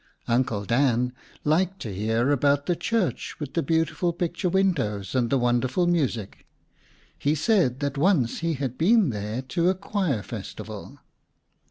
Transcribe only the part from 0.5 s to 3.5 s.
Dan liked to hear about the church